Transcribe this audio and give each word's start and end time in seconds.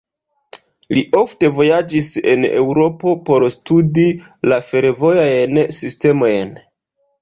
Li 0.97 1.03
ofte 1.19 1.51
vojaĝis 1.59 2.09
en 2.33 2.49
Eŭropo 2.49 3.15
por 3.31 3.47
studi 3.59 4.09
la 4.53 4.63
fervojajn 4.75 5.65
sistemojn. 5.83 6.57